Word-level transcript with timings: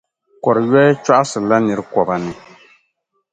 kɔr’ 0.43 0.57
yoya 0.69 0.91
chɔɣisirila 1.05 1.57
nir’ 1.61 1.79
kɔba 1.91 2.15
ni. 2.23 2.33